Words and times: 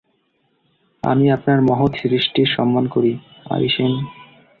আমি 1.03 1.25
আপনার 1.31 1.59
মহৎ 1.61 1.91
সৃষ্টির 2.01 2.47
সম্মান 2.55 2.85
করি, 2.87 3.11
আরিশেম। 3.49 3.91